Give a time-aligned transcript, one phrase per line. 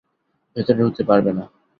[0.55, 1.43] ভেতরে ঢুকতে পারবে না!